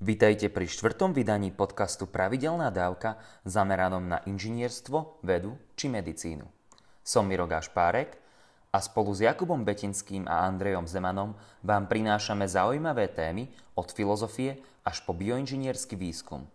[0.00, 6.48] Vitajte pri štvrtom vydaní podcastu Pravidelná dávka zameranom na inžinierstvo, vedu či medicínu.
[7.04, 8.16] Som Miro Gašpárek
[8.72, 15.04] a spolu s Jakubom Betinským a Andrejom Zemanom vám prinášame zaujímavé témy od filozofie až
[15.04, 16.48] po bioinžiniersky výskum.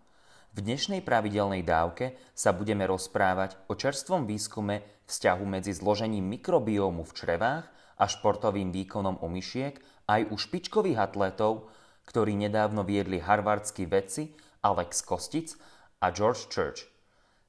[0.57, 7.13] V dnešnej pravidelnej dávke sa budeme rozprávať o čerstvom výskume vzťahu medzi zložením mikrobiómu v
[7.13, 7.69] črevách
[8.01, 9.77] a športovým výkonom u myšiek
[10.09, 11.69] aj u špičkových atlétov,
[12.05, 15.57] ktorí nedávno viedli harvardskí vedci Alex Kostic
[16.01, 16.85] a George Church.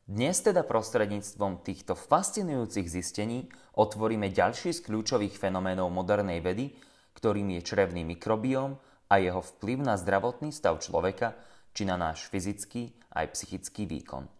[0.06, 6.78] Dnes teda prostredníctvom týchto fascinujúcich zistení otvoríme ďalší z kľúčových fenoménov modernej vedy,
[7.18, 8.78] ktorým je črevný mikrobióm
[9.10, 11.34] a jeho vplyv na zdravotný stav človeka
[11.74, 14.30] či na náš fyzický aj psychický výkon.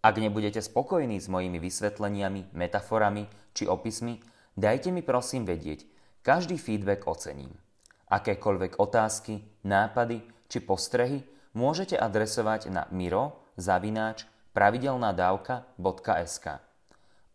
[0.00, 4.16] Ak nebudete spokojní s mojimi vysvetleniami, metaforami či opismi,
[4.56, 5.84] dajte mi prosím vedieť,
[6.24, 7.52] každý feedback ocením.
[8.10, 11.22] Akékoľvek otázky, nápady či postrehy
[11.54, 16.46] môžete adresovať na miro zavináč pravidelnádávka.sk.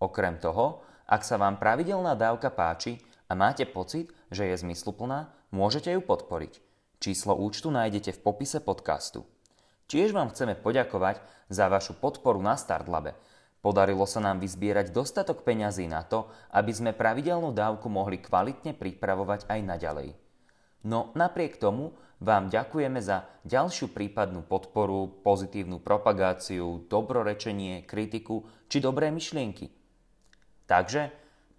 [0.04, 3.00] Okrem toho, ak sa vám pravidelná dávka páči
[3.32, 6.60] a máte pocit, že je zmysluplná, môžete ju podporiť.
[7.00, 9.24] Číslo účtu nájdete v popise podcastu.
[9.88, 13.16] Tiež vám chceme poďakovať za vašu podporu na Startlabe.
[13.64, 19.48] Podarilo sa nám vyzbierať dostatok peňazí na to, aby sme pravidelnú dávku mohli kvalitne pripravovať
[19.48, 20.25] aj naďalej.
[20.86, 29.10] No napriek tomu vám ďakujeme za ďalšiu prípadnú podporu, pozitívnu propagáciu, dobrorečenie, kritiku či dobré
[29.10, 29.74] myšlienky.
[30.70, 31.10] Takže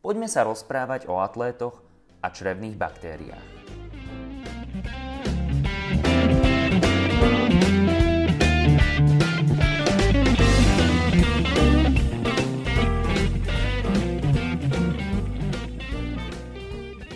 [0.00, 1.82] poďme sa rozprávať o atlétoch
[2.22, 3.55] a črevných baktériách.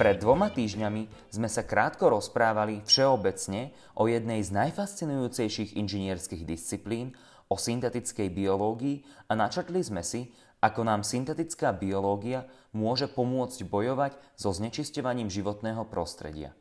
[0.01, 3.69] Pred dvoma týždňami sme sa krátko rozprávali všeobecne
[4.01, 7.13] o jednej z najfascinujúcejších inžinierských disciplín,
[7.53, 10.33] o syntetickej biológii a načrtli sme si,
[10.65, 16.57] ako nám syntetická biológia môže pomôcť bojovať so znečisťovaním životného prostredia.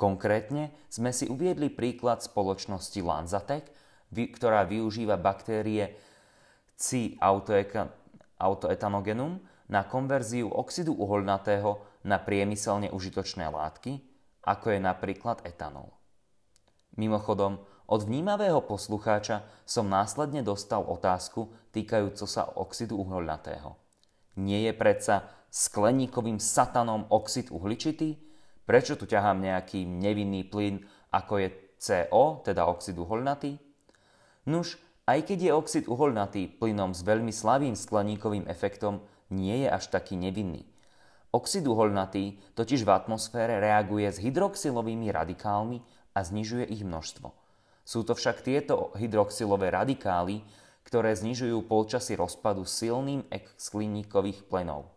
[0.00, 3.68] Konkrétne sme si uviedli príklad spoločnosti Lanzatec,
[4.08, 6.00] ktorá využíva baktérie
[6.80, 7.12] C.
[8.40, 9.36] autoetanogenum
[9.68, 14.00] na konverziu oxidu uholnatého na priemyselne užitočné látky,
[14.44, 15.92] ako je napríklad etanol.
[16.96, 23.74] Mimochodom, od vnímavého poslucháča som následne dostal otázku týkajúco sa oxidu uholnatého.
[24.38, 28.14] Nie je predsa skleníkovým satanom oxid uhličitý?
[28.62, 31.48] Prečo tu ťahám nejaký nevinný plyn, ako je
[31.82, 33.58] CO, teda oxid uholnatý?
[34.46, 34.78] Nuž,
[35.10, 39.02] aj keď je oxid uholnatý plynom s veľmi slabým skleníkovým efektom,
[39.34, 40.69] nie je až taký nevinný.
[41.30, 45.78] Oxid uholnatý totiž v atmosfére reaguje s hydroxylovými radikálmi
[46.10, 47.30] a znižuje ich množstvo.
[47.86, 50.42] Sú to však tieto hydroxylové radikály,
[50.82, 53.22] ktoré znižujú polčasy rozpadu silným
[53.54, 54.90] skleníkových plenov.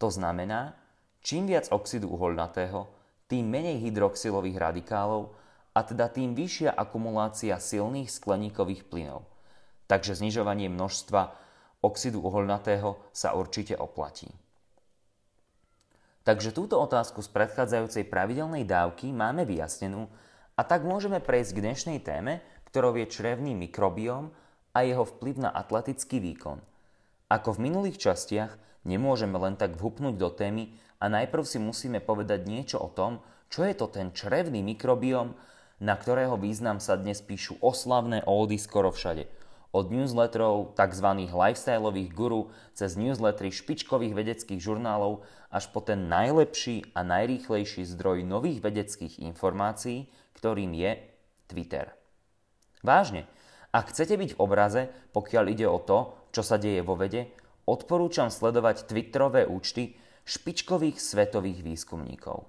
[0.00, 0.72] To znamená,
[1.20, 2.88] čím viac oxidu uholnatého,
[3.28, 5.36] tým menej hydroxylových radikálov
[5.76, 9.28] a teda tým vyššia akumulácia silných skleníkových plynov.
[9.84, 11.22] Takže znižovanie množstva
[11.84, 14.32] oxidu uholnatého sa určite oplatí.
[16.24, 20.08] Takže túto otázku z predchádzajúcej pravidelnej dávky máme vyjasnenú
[20.56, 22.40] a tak môžeme prejsť k dnešnej téme,
[22.72, 24.32] ktorou je črevný mikrobióm
[24.72, 26.64] a jeho vplyv na atletický výkon.
[27.28, 28.56] Ako v minulých častiach
[28.88, 33.20] nemôžeme len tak vhupnúť do témy a najprv si musíme povedať niečo o tom,
[33.52, 35.36] čo je to ten črevný mikrobióm,
[35.84, 39.28] na ktorého význam sa dnes píšu oslavné oldy skoro všade–
[39.74, 41.08] od newsletterov tzv.
[41.34, 48.62] lifestyleových guru cez newslettery špičkových vedeckých žurnálov až po ten najlepší a najrýchlejší zdroj nových
[48.62, 50.06] vedeckých informácií,
[50.38, 51.02] ktorým je
[51.50, 51.90] Twitter.
[52.86, 53.26] Vážne,
[53.74, 57.34] ak chcete byť v obraze, pokiaľ ide o to, čo sa deje vo vede,
[57.66, 62.46] odporúčam sledovať Twitterové účty špičkových svetových výskumníkov.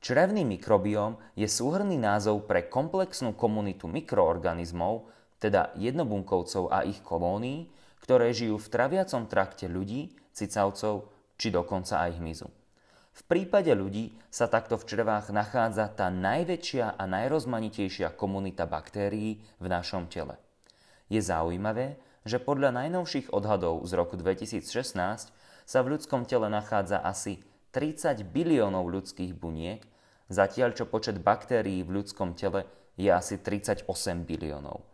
[0.00, 7.66] Črevný mikrobióm je súhrný názov pre komplexnú komunitu mikroorganizmov, teda jednobunkovcov a ich kolónií,
[8.04, 11.08] ktoré žijú v traviacom trakte ľudí, cicavcov
[11.40, 12.48] či dokonca aj hmyzu.
[13.10, 19.66] V prípade ľudí sa takto v črevách nachádza tá najväčšia a najrozmanitejšia komunita baktérií v
[19.66, 20.38] našom tele.
[21.10, 25.32] Je zaujímavé, že podľa najnovších odhadov z roku 2016
[25.66, 27.42] sa v ľudskom tele nachádza asi
[27.74, 29.82] 30 biliónov ľudských buniek,
[30.30, 33.86] zatiaľ čo počet baktérií v ľudskom tele je asi 38
[34.26, 34.89] biliónov.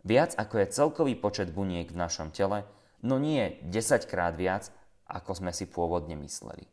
[0.00, 2.64] Viac ako je celkový počet buniek v našom tele,
[3.04, 4.72] no nie 10 krát viac,
[5.04, 6.64] ako sme si pôvodne mysleli.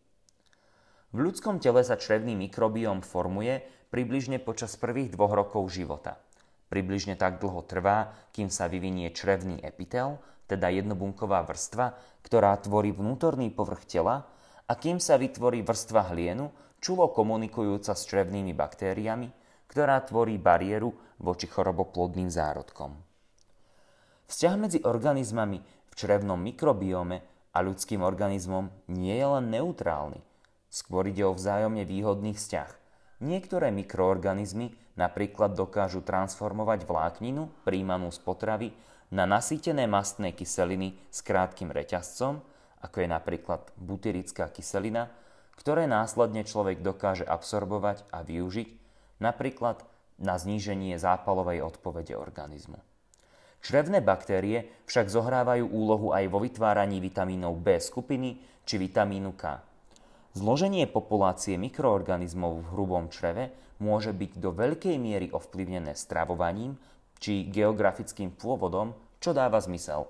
[1.15, 6.19] V ľudskom tele sa črevný mikrobióm formuje približne počas prvých dvoch rokov života.
[6.67, 10.19] Približne tak dlho trvá, kým sa vyvinie črevný epitel,
[10.51, 14.27] teda jednobunková vrstva, ktorá tvorí vnútorný povrch tela
[14.67, 16.51] a kým sa vytvorí vrstva hlienu,
[16.83, 19.31] čulo komunikujúca s črevnými baktériami,
[19.71, 20.91] ktorá tvorí bariéru
[21.23, 23.06] voči choroboplodným zárodkom.
[24.27, 27.23] Vzťah medzi organizmami v črevnom mikrobiome
[27.55, 30.19] a ľudským organizmom nie je len neutrálny.
[30.67, 32.69] Skôr ide o vzájomne výhodný vzťah.
[33.23, 38.69] Niektoré mikroorganizmy napríklad dokážu transformovať vlákninu príjmanú z potravy
[39.15, 42.43] na nasýtené mastné kyseliny s krátkým reťazcom,
[42.83, 45.07] ako je napríklad butyrická kyselina,
[45.55, 48.69] ktoré následne človek dokáže absorbovať a využiť,
[49.23, 49.81] napríklad
[50.19, 52.77] na zníženie zápalovej odpovede organizmu.
[53.67, 59.59] Črevné baktérie však zohrávajú úlohu aj vo vytváraní vitamínov B skupiny či vitamínu K.
[60.39, 63.51] Zloženie populácie mikroorganizmov v hrubom čreve
[63.83, 66.79] môže byť do veľkej miery ovplyvnené stravovaním
[67.19, 70.07] či geografickým pôvodom, čo dáva zmysel.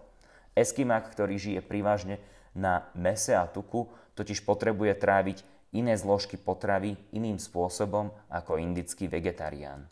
[0.54, 2.22] Eskimak, ktorý žije privážne
[2.54, 5.42] na mese a tuku, totiž potrebuje tráviť
[5.74, 9.90] iné zložky potravy iným spôsobom ako indický vegetarián.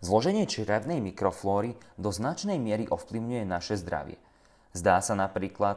[0.00, 4.16] Zloženie črevnej mikroflóry do značnej miery ovplyvňuje naše zdravie.
[4.72, 5.76] Zdá sa napríklad,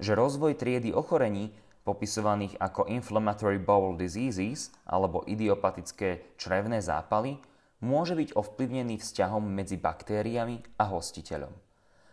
[0.00, 1.52] že rozvoj triedy ochorení
[1.84, 7.36] popisovaných ako inflammatory bowel diseases alebo idiopatické črevné zápaly
[7.84, 11.52] môže byť ovplyvnený vzťahom medzi baktériami a hostiteľom.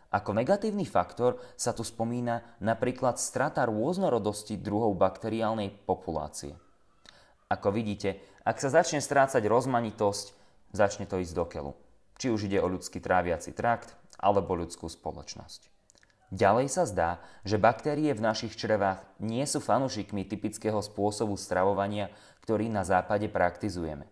[0.09, 6.57] Ako negatívny faktor sa tu spomína napríklad strata rôznorodosti druhov bakteriálnej populácie.
[7.47, 10.38] Ako vidíte, ak sa začne strácať rozmanitosť
[10.71, 11.73] začne to ísť do keľu.
[12.19, 15.71] Či už ide o ľudský tráviaci trakt alebo ľudskú spoločnosť.
[16.29, 17.09] Ďalej sa zdá,
[17.41, 22.13] že baktérie v našich črevách nie sú fanúšikmi typického spôsobu stravovania,
[22.45, 24.05] ktorý na západe praktizujeme.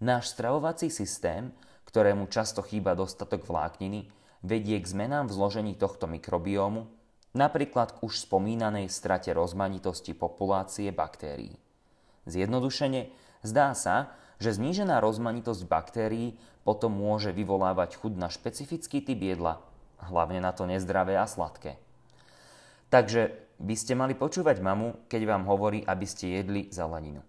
[0.00, 1.52] Náš stravovací systém,
[1.84, 4.08] ktorému často chýba dostatok vlákniny,
[4.40, 6.88] vedie k zmenám v zložení tohto mikrobiómu,
[7.36, 11.60] napríklad k už spomínanej strate rozmanitosti populácie baktérií.
[12.24, 13.12] Zjednodušene,
[13.44, 16.34] zdá sa, že znížená rozmanitosť baktérií
[16.66, 19.62] potom môže vyvolávať chud na špecifický typ jedla,
[20.02, 21.78] hlavne na to nezdravé a sladké.
[22.90, 27.22] Takže by ste mali počúvať mamu, keď vám hovorí, aby ste jedli zeleninu.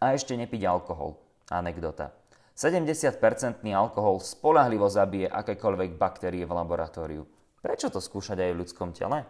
[0.00, 1.20] A ešte nepiť alkohol.
[1.52, 2.16] Anekdota.
[2.56, 7.22] 70-percentný alkohol spolahlivo zabije akékoľvek baktérie v laboratóriu.
[7.60, 9.28] Prečo to skúšať aj v ľudskom tele?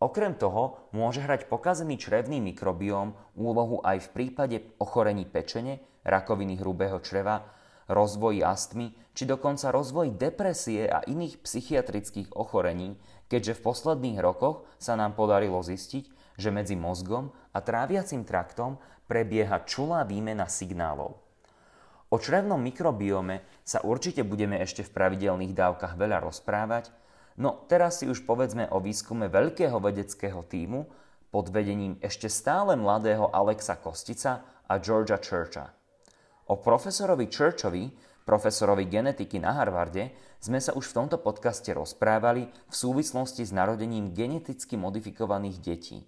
[0.00, 7.04] Okrem toho môže hrať pokazený črevný mikrobióm úlohu aj v prípade ochorení pečene, rakoviny hrubého
[7.04, 7.44] čreva,
[7.84, 12.96] rozvoji astmy či dokonca rozvoji depresie a iných psychiatrických ochorení,
[13.28, 16.08] keďže v posledných rokoch sa nám podarilo zistiť,
[16.40, 21.20] že medzi mozgom a tráviacim traktom prebieha čulá výmena signálov.
[22.10, 26.90] O črevnom mikrobiome sa určite budeme ešte v pravidelných dávkach veľa rozprávať,
[27.40, 30.84] No teraz si už povedzme o výskume veľkého vedeckého týmu
[31.32, 35.72] pod vedením ešte stále mladého Alexa Kostica a Georgia Churcha.
[36.52, 37.88] O profesorovi Churchovi,
[38.28, 44.12] profesorovi genetiky na Harvarde, sme sa už v tomto podcaste rozprávali v súvislosti s narodením
[44.12, 46.04] geneticky modifikovaných detí.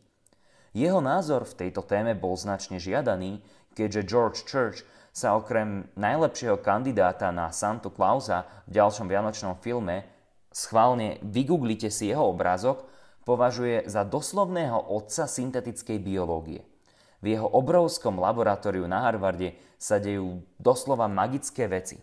[0.77, 3.41] Jeho názor v tejto téme bol značne žiadaný,
[3.73, 4.85] keďže George Church
[5.17, 10.12] sa okrem najlepšieho kandidáta na Santu Clausa v ďalšom vianočnom filme
[10.53, 12.87] schválne vygooglite si jeho obrázok,
[13.25, 16.63] považuje za doslovného otca syntetickej biológie.
[17.23, 22.03] V jeho obrovskom laboratóriu na Harvarde sa dejú doslova magické veci.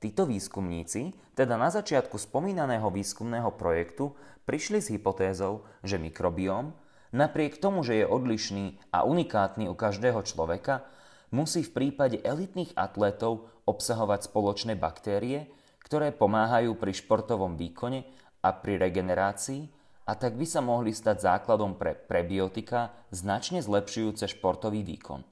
[0.00, 4.16] Títo výskumníci, teda na začiatku spomínaného výskumného projektu,
[4.48, 6.72] prišli s hypotézou, že mikrobióm,
[7.14, 10.82] napriek tomu, že je odlišný a unikátny u každého človeka,
[11.30, 15.46] musí v prípade elitných atlétov obsahovať spoločné baktérie,
[15.84, 18.06] ktoré pomáhajú pri športovom výkone
[18.40, 19.68] a pri regenerácii
[20.10, 25.22] a tak by sa mohli stať základom pre prebiotika značne zlepšujúce športový výkon.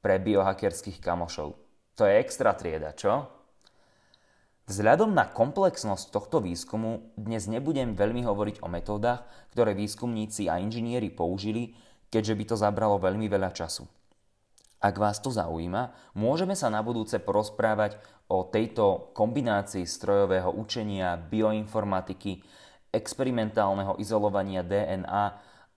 [0.00, 1.54] Pre biohackerských kamošov.
[2.00, 3.28] To je extra trieda, čo?
[4.64, 11.12] Vzhľadom na komplexnosť tohto výskumu dnes nebudem veľmi hovoriť o metódach, ktoré výskumníci a inžinieri
[11.12, 11.76] použili,
[12.08, 13.84] keďže by to zabralo veľmi veľa času.
[14.82, 22.42] Ak vás to zaujíma, môžeme sa na budúce porozprávať o tejto kombinácii strojového učenia, bioinformatiky,
[22.90, 25.24] experimentálneho izolovania DNA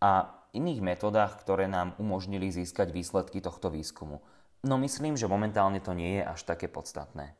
[0.01, 0.11] a
[0.57, 4.25] iných metodách, ktoré nám umožnili získať výsledky tohto výskumu.
[4.65, 7.37] No myslím, že momentálne to nie je až také podstatné.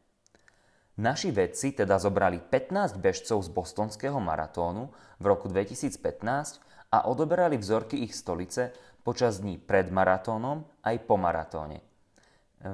[0.95, 6.62] Naši vedci teda zobrali 15 bežcov z bostonského maratónu v roku 2015
[6.93, 8.72] a odoberali vzorky ich stolice
[9.06, 11.86] počas dní pred maratónom aj po maratóne.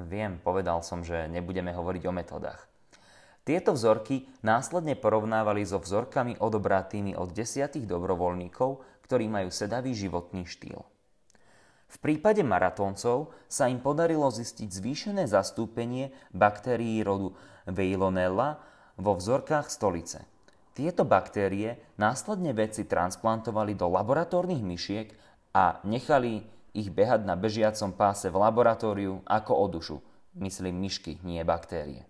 [0.08, 2.64] Viem, povedal som, že nebudeme hovoriť o metodách.
[3.44, 10.80] Tieto vzorky následne porovnávali so vzorkami odobratými od desiatých dobrovoľníkov, ktorí majú sedavý životný štýl.
[11.92, 17.36] V prípade maratóncov sa im podarilo zistiť zvýšené zastúpenie baktérií rodu
[17.68, 18.64] Veilonella
[18.96, 20.24] vo vzorkách stolice.
[20.72, 25.12] Tieto baktérie následne vedci transplantovali do laboratórnych myšiek
[25.52, 29.96] a nechali ich behať na bežiacom páse v laboratóriu ako o dušu.
[30.32, 32.08] Myslím myšky, nie baktérie.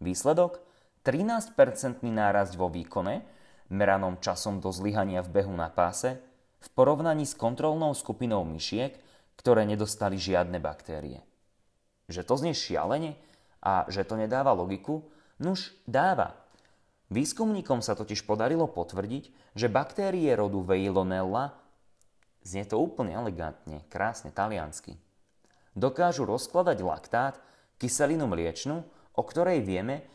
[0.00, 0.64] Výsledok?
[1.04, 3.24] 13-percentný nárast vo výkone,
[3.72, 6.20] meranom časom do zlyhania v behu na páse,
[6.58, 8.96] v porovnaní s kontrolnou skupinou myšiek,
[9.38, 11.22] ktoré nedostali žiadne baktérie.
[12.08, 13.14] Že to znie šialene
[13.62, 15.06] a že to nedáva logiku?
[15.38, 16.34] Nuž, dáva.
[17.08, 21.56] Výskumníkom sa totiž podarilo potvrdiť, že baktérie rodu Veilonella,
[22.48, 24.96] znie to úplne elegantne, krásne taliansky,
[25.76, 27.36] dokážu rozkladať laktát,
[27.76, 28.80] kyselinu mliečnu,
[29.12, 30.08] o ktorej vieme,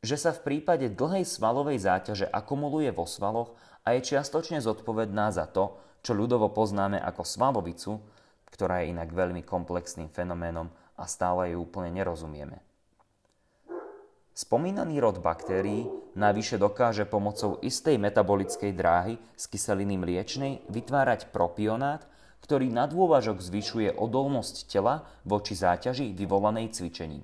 [0.00, 5.50] že sa v prípade dlhej svalovej záťaže akumuluje vo svaloch a je čiastočne zodpovedná za
[5.50, 8.00] to, čo ľudovo poznáme ako svalovicu,
[8.48, 12.69] ktorá je inak veľmi komplexným fenoménom a stále ju úplne nerozumieme.
[14.40, 15.84] Spomínaný rod baktérií
[16.16, 22.08] navyše dokáže pomocou istej metabolickej dráhy z kyseliny mliečnej vytvárať propionát,
[22.40, 27.20] ktorý na dôvažok zvyšuje odolnosť tela voči záťaži vyvolanej cvičením.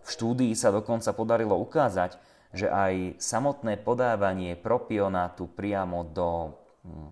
[0.00, 2.16] V štúdii sa dokonca podarilo ukázať,
[2.56, 6.56] že aj samotné podávanie propionátu priamo do
[6.88, 7.10] hm,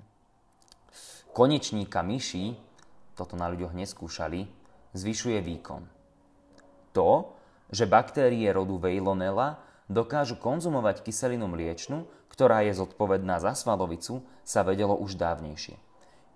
[1.37, 2.57] konečníka myší,
[3.13, 4.49] toto na ľuďoch neskúšali,
[4.97, 5.85] zvyšuje výkon.
[6.97, 7.38] To,
[7.69, 14.95] že baktérie rodu Veilonella dokážu konzumovať kyselinu mliečnu, ktorá je zodpovedná za svalovicu, sa vedelo
[14.97, 15.77] už dávnejšie.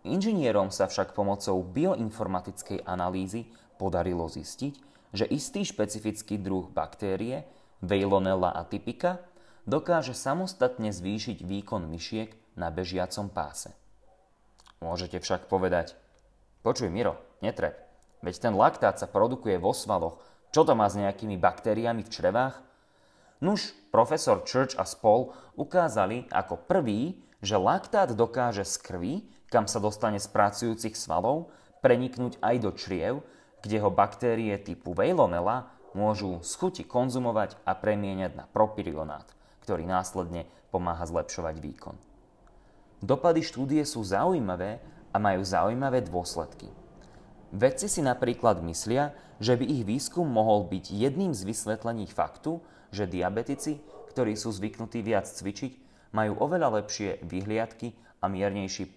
[0.03, 3.47] Inžinierom sa však pomocou bioinformatickej analýzy
[3.79, 4.75] podarilo zistiť,
[5.15, 7.47] že istý špecifický druh baktérie,
[7.83, 9.23] Veilonella atypica,
[9.67, 13.71] dokáže samostatne zvýšiť výkon myšiek na bežiacom páse.
[14.83, 15.95] Môžete však povedať,
[16.67, 17.79] počuj Miro, netrep,
[18.27, 20.19] veď ten laktát sa produkuje vo svaloch,
[20.53, 22.61] čo to má s nejakými baktériami v črevách?
[23.41, 29.15] Nuž, profesor Church a spol ukázali ako prvý, že laktát dokáže z krvi,
[29.49, 33.15] kam sa dostane z pracujúcich svalov, preniknúť aj do čriev,
[33.65, 39.27] kde ho baktérie typu Veilonella môžu z chuti konzumovať a premieňať na propirionát,
[39.65, 41.97] ktorý následne pomáha zlepšovať výkon.
[43.03, 44.79] Dopady štúdie sú zaujímavé
[45.11, 46.71] a majú zaujímavé dôsledky.
[47.53, 53.05] Vedci si napríklad myslia, že by ich výskum mohol byť jedným z vysvetlení faktu, že
[53.05, 53.77] diabetici,
[54.09, 55.73] ktorí sú zvyknutí viac cvičiť,
[56.17, 57.93] majú oveľa lepšie vyhliadky
[58.25, 58.89] a miernejší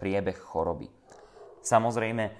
[0.00, 0.88] priebeh choroby.
[1.60, 2.32] Samozrejme,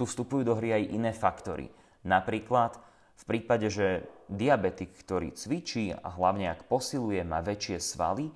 [0.00, 1.68] tu vstupujú do hry aj iné faktory.
[2.08, 2.80] Napríklad
[3.20, 8.32] v prípade, že diabetik, ktorý cvičí a hlavne ak posiluje, má väčšie svaly,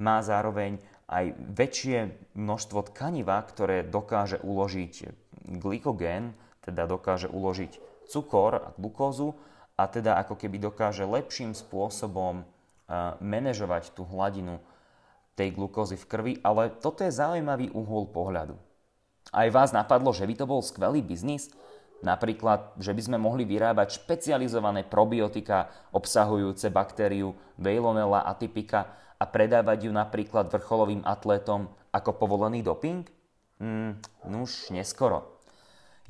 [0.00, 0.80] má zároveň
[1.12, 1.98] aj väčšie
[2.40, 9.34] množstvo tkaniva, ktoré dokáže uložiť glykogén, teda dokáže uložiť cukor a glukózu
[9.74, 12.46] a teda ako keby dokáže lepším spôsobom
[13.18, 14.60] manažovať tú hladinu
[15.32, 18.54] tej glukózy v krvi, ale toto je zaujímavý uhol pohľadu.
[19.32, 21.48] Aj vás napadlo, že by to bol skvelý biznis?
[22.02, 29.92] Napríklad, že by sme mohli vyrábať špecializované probiotika obsahujúce baktériu Veilonella atypica a predávať ju
[29.94, 33.06] napríklad vrcholovým atlétom ako povolený doping?
[33.62, 35.31] Mm, nuž, neskoro.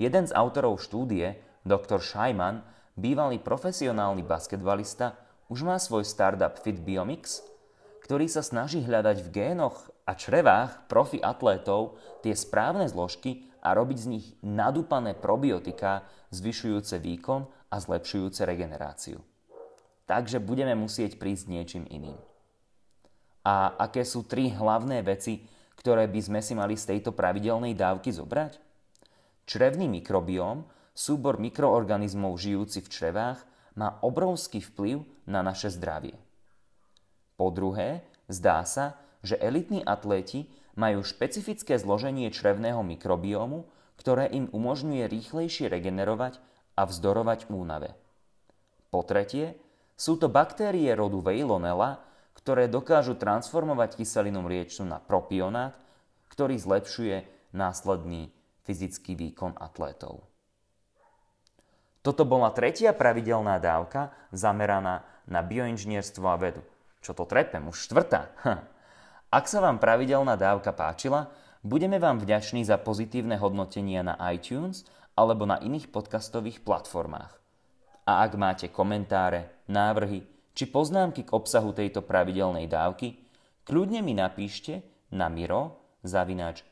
[0.01, 1.37] Jeden z autorov štúdie,
[1.69, 2.01] dr.
[2.01, 2.65] Scheiman,
[2.97, 5.17] bývalý profesionálny basketbalista,
[5.53, 7.45] už má svoj startup FitBiomix,
[8.03, 13.99] ktorý sa snaží hľadať v génoch a črevách profi atlétov tie správne zložky a robiť
[14.01, 19.23] z nich nadúpané probiotika, zvyšujúce výkon a zlepšujúce regeneráciu.
[20.09, 22.19] Takže budeme musieť prísť niečím iným.
[23.47, 25.47] A aké sú tri hlavné veci,
[25.79, 28.72] ktoré by sme si mali z tejto pravidelnej dávky zobrať?
[29.47, 33.41] Črevný mikrobióm, súbor mikroorganizmov žijúci v črevách,
[33.75, 36.15] má obrovský vplyv na naše zdravie.
[37.41, 40.47] Po druhé, zdá sa, že elitní atléti
[40.77, 46.39] majú špecifické zloženie črevného mikrobiómu, ktoré im umožňuje rýchlejšie regenerovať
[46.77, 47.95] a vzdorovať únave.
[48.93, 49.57] Po tretie,
[49.97, 52.03] sú to baktérie rodu Veilonella,
[52.35, 55.77] ktoré dokážu transformovať kyselinu mliečnu na propionát,
[56.33, 57.23] ktorý zlepšuje
[57.55, 58.33] následný
[58.65, 60.27] fyzický výkon atlétov.
[62.03, 66.63] Toto bola tretia pravidelná dávka zameraná na bioinžinierstvo a vedu.
[67.03, 68.35] Čo to trepem, už štvrtá.
[68.43, 68.61] Hm.
[69.33, 71.31] Ak sa vám pravidelná dávka páčila,
[71.63, 74.83] Budeme vám vďační za pozitívne hodnotenia na iTunes
[75.15, 77.39] alebo na iných podcastových platformách.
[78.03, 80.27] A ak máte komentáre, návrhy
[80.59, 83.15] či poznámky k obsahu tejto pravidelnej dávky,
[83.63, 84.83] kľudne mi napíšte
[85.15, 86.67] na miro zavináč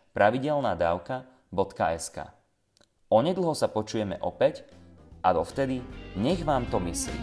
[1.50, 2.18] pravidelnádavka.sk
[3.10, 4.62] Onedlho sa počujeme opäť
[5.26, 5.82] a dovtedy
[6.14, 7.18] nech vám to myslí.